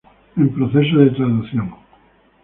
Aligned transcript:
En 0.41 0.47
proceso 0.55 0.95
de 0.97 1.11
traducción. 1.11 1.75